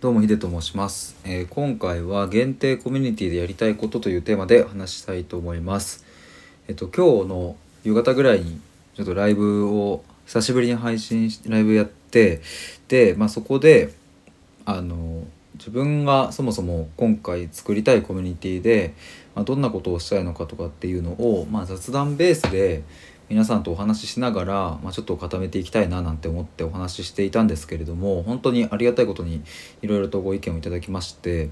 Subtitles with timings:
[0.00, 6.04] どうもヒデと申します、えー今回は限定コミュニティでやりたいことというテーマで話したいと思います。
[6.68, 8.60] えっと今日の夕方ぐらいに
[8.94, 12.42] ちょっとライブを久しぶりに配信してライブやって
[12.86, 13.92] でまあそこで
[14.66, 15.24] あの
[15.54, 18.94] 自分がそもそも今回作りたいコミュニティで、
[19.34, 22.84] まあ、どんなことをしたいのかとかっていうのを、まあ、雑談ベースで
[23.28, 29.42] 皆さんとお話ししながら、まあ、ちょっと固めていきたいななんて思ってお話ししていたんですけれども本当にありがたいことに
[29.82, 31.50] いろいろとご意見をいただきまして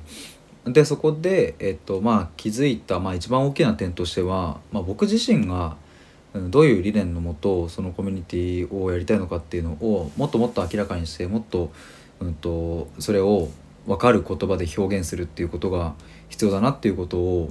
[0.65, 5.77] でそこで、えっとまあ、気づいた、まあ、一番大きな点としては、まあ、僕自身が
[6.51, 11.70] どういう理念のもとそのコミュニティをやりたいのかっていうのをもっともっと明らかにしてもっと,、
[12.20, 13.48] うん、とそれを
[13.87, 15.95] 分かる言葉で表現するっていうことが
[16.29, 17.51] 必要だなっていうことを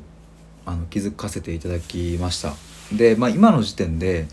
[0.65, 2.74] あの気づかせていただきました。
[2.91, 4.27] で、まあ、今の時点で、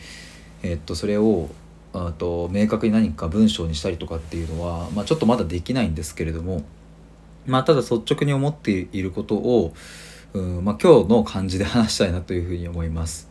[0.63, 1.51] えっと、それを
[1.93, 6.65] あと明確に何か文章にしたりとかっていうのは、まあ、ちょっとまだできないんですけれども、
[7.47, 9.75] まあ、ただ率直に思っていることを、
[10.33, 13.31] うんまあ、今日の感じで話したいなというふうに思います。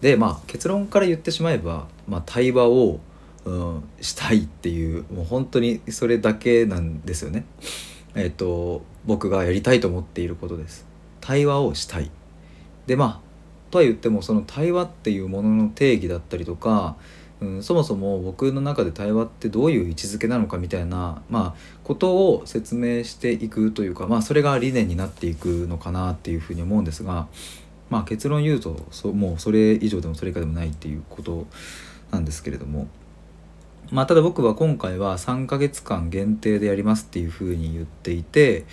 [0.00, 2.98] でまあ結論から言ってしまえば、まあ、対話を、
[3.44, 7.44] うん、したいっていうもう本当にそれだけなんですよね。
[8.14, 10.86] えっ、と僕がやりたいと思っていることです。
[11.20, 12.10] 対話をしたい。
[12.86, 13.31] でまあ
[13.72, 16.96] とは言ってもその対話っていうものの定義だったりとか、
[17.40, 27.28] うん、そもそも僕の中で対話ってどういう位置づけなのかみたいな、まあ、ことを説明していくというか、まあ、それが理念になっていくのかなっていうふうに思うんですが、
[27.88, 31.46] まあ、結論言うとそもうそれ以上でもそれ以下でもないっていうこと
[32.10, 32.88] なんですけれども。
[33.90, 38.64] まあ、ただ僕は今回は3ヶ月間限定でやりますっていうふうに言っていて、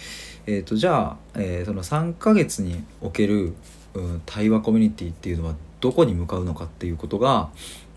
[0.45, 3.53] えー、とじゃあ、えーその3ヶ月における、
[3.99, 7.49] うん、対話コミュニティっていうのはどこに向かうのかっていうことが、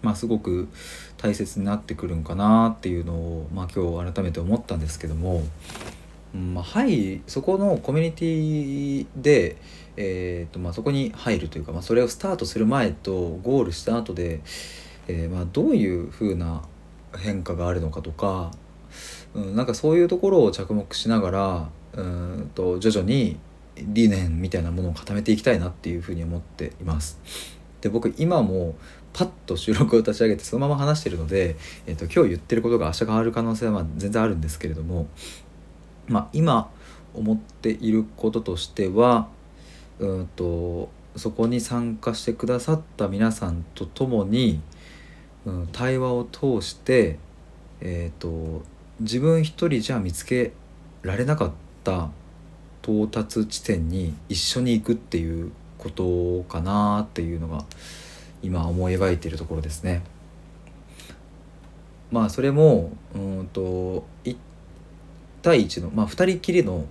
[0.03, 0.69] まあ、すごく
[1.17, 5.43] 大切になってくるんかなっていうのを、まあ、今日改めて思ったんですけども、
[6.35, 9.57] うんまあ、はいそこのコミュニティで、
[9.97, 14.41] えーとまあ、そこに入るというか、まあ、それをスタートする前とゴールした後で、
[15.09, 16.63] えーまあ、どういうふうな
[17.17, 18.51] 変化があるのかとか、
[19.35, 23.39] うん、なんかそういうところを着目しながらうんと徐々に
[23.77, 27.19] 理念みたいなものを固めていきたいなっていうふうに思っています。
[27.81, 28.75] で僕今も
[29.13, 31.57] パッと収録を立ち上げてそのまま話してるので、
[31.87, 35.09] えー、と今日言ってることが明日変わる可能性は全然あるんですけれども、
[36.07, 36.71] まあ、今
[37.15, 39.29] 思っていることとしては
[39.99, 44.63] うんとそこに参加してくださった皆さんと共に、
[45.45, 47.19] うん、対話を通して、
[47.81, 48.63] えー、と
[49.01, 50.53] 自分一人じゃ見つけ
[51.03, 51.53] られなかっ
[51.85, 52.11] た
[52.83, 57.65] 到達地点に一緒に行くっていうことかなっていうのが
[58.43, 60.03] 今思い描いているところですね。
[62.11, 64.37] まあそれもうんと1
[65.43, 66.87] 対1の、まあ、2人きりの、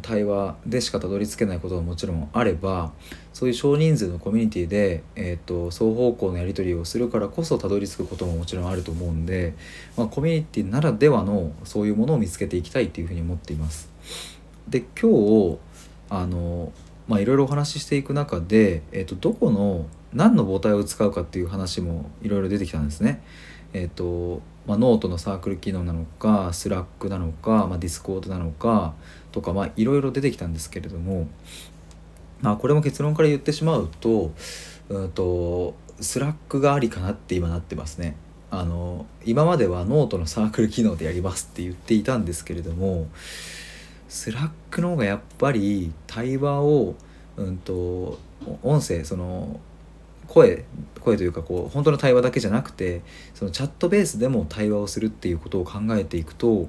[0.00, 2.92] 対話でしかたどり着けないことはもちろんあれば
[3.34, 9.52] そういう少人数のコミュニティで、えー、と双方向のやり取りをするからこそたどり着くことももちろんあると思うんで、
[9.94, 13.90] まあ、コミュニティならではのそういうものを見つけていきたいっていうふうに思っています。
[14.68, 15.58] で今日
[16.08, 16.72] あの
[17.08, 23.22] まあいろいろお話ししていく中で、えー、とどこの何の母体を使うかっていう話もいろいろ出てきたんですね。
[23.72, 28.94] えーとまあ、ノートのサークル機能なのか Slack なのか、まあ、 Discord なのか
[29.32, 31.28] とかいろいろ出てきたんですけれども、
[32.40, 34.32] まあ、これも結論から言ってしまうと
[34.88, 38.16] うんと Slack がありかなって今なってますね。
[38.50, 43.08] あの今まではノートのサークル機能でやりますって言っていたんですけれども
[44.08, 46.94] Slack の方がやっぱり対話を、
[47.36, 48.18] うん、と
[48.62, 49.60] 音声その
[50.26, 50.64] 声
[51.00, 53.02] 声というかこう本当の対話だけじゃなくて
[53.34, 56.68] そのチャットベースでも対話をするっていうことを考えていくと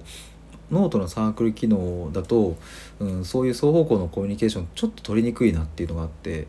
[0.71, 2.57] ノートのサークル機能だと、
[2.99, 6.47] うん、そういう双方向のコミュニケーションちょっと取りにくいなっていうのがあって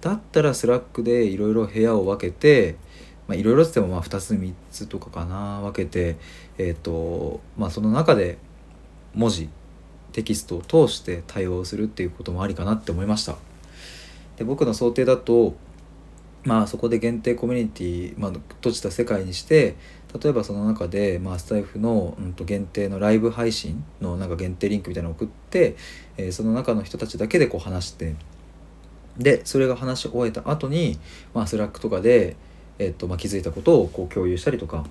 [0.00, 2.76] だったら Slack でいろいろ部屋を分けて
[3.30, 6.16] いろいろって言ってもまあ2つ3つとかかな分けて
[6.58, 8.36] えっ、とまあその中で
[9.14, 9.48] 文字
[10.14, 13.36] テキストを通して対応するっていうこともありかなって思いました。
[14.36, 15.54] で僕の想定だと
[16.44, 19.76] まあそこで限定コミュニティ、まあ、閉じた世界にして
[20.22, 25.76] 例えばその中で、まあ、スタイフの、うん、と限定のライブ配信のなんか限定リンクみたいなのを送って、
[26.16, 28.14] えーその中の人たちだけでこう話して
[29.18, 30.98] でそれが話し終えた後に、
[31.32, 32.36] まあ、 Slack とかで、
[32.78, 34.84] えーとまあ、気づいたことをこう共有したりとか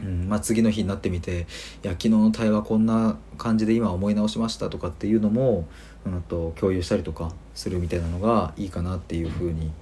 [0.00, 1.46] うんまあ、次の日になってみて
[1.82, 5.66] 「いや昨日の対話こんな感じで今思い直しました」とかっていうのも、
[6.04, 9.72] うん、と共有したりとかするみたいなのがいいかなっていうふうに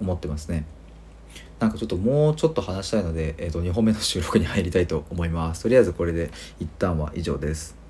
[0.00, 0.66] 思ってますね。
[1.58, 5.62] なんかちょっともうちょっと話したいので、えー、と2本目の収録に入りたいと思います。
[5.62, 6.30] とりあえずこれで
[6.60, 7.85] 一旦は以上です。